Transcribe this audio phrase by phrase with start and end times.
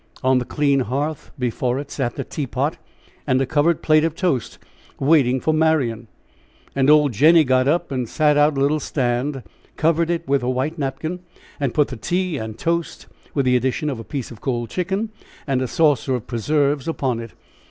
[0.23, 2.77] On the clean hearth before it sat the tea pot
[3.27, 4.57] and a covered plate of toast
[4.99, 6.07] waiting for Marian.
[6.75, 9.43] And old Jenny got up and sat out a little stand,
[9.77, 11.19] covered it with a white napkin,
[11.59, 15.11] and put the tea and toast, with the addition of a piece of cold chicken
[15.45, 17.33] and a saucer of preserves, upon it.